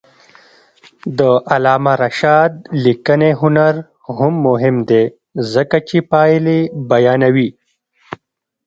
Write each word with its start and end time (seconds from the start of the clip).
د 1.17 1.19
علامه 1.51 1.93
رشاد 2.03 2.51
لیکنی 2.83 3.31
هنر 3.41 3.73
مهم 4.45 4.75
دی 4.89 5.03
ځکه 5.53 5.77
چې 5.87 5.97
پایلې 6.11 6.59
بیانوي. 6.89 7.49